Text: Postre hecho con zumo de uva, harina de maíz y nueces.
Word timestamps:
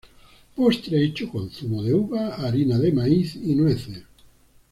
Postre 0.55 1.03
hecho 1.03 1.29
con 1.29 1.51
zumo 1.51 1.83
de 1.83 1.93
uva, 1.93 2.29
harina 2.39 2.79
de 2.79 2.91
maíz 2.91 3.35
y 3.35 3.53
nueces. 3.53 4.03